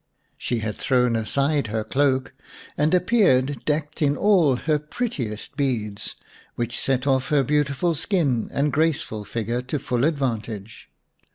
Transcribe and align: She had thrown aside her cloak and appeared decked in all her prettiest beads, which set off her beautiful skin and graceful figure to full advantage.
She 0.35 0.61
had 0.61 0.77
thrown 0.79 1.15
aside 1.15 1.67
her 1.67 1.83
cloak 1.83 2.33
and 2.75 2.91
appeared 2.91 3.63
decked 3.65 4.01
in 4.01 4.17
all 4.17 4.55
her 4.55 4.79
prettiest 4.79 5.55
beads, 5.55 6.15
which 6.55 6.79
set 6.79 7.05
off 7.05 7.29
her 7.29 7.43
beautiful 7.43 7.93
skin 7.93 8.49
and 8.51 8.73
graceful 8.73 9.23
figure 9.25 9.61
to 9.61 9.77
full 9.77 10.03
advantage. 10.03 10.89